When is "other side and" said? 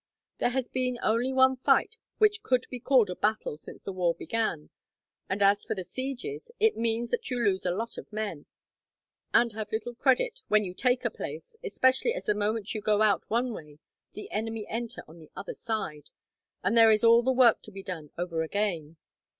15.35-16.75